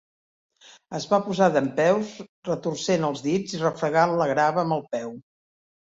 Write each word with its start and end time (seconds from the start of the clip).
Es 0.99 1.05
va 1.11 1.19
posar 1.27 1.49
dempeus 1.57 2.15
retorcent 2.51 3.07
els 3.13 3.25
dits 3.29 3.57
i 3.59 3.63
refregant 3.69 4.19
la 4.25 4.33
grava 4.37 4.65
amb 4.69 4.79
el 4.81 4.87
peu. 4.95 5.19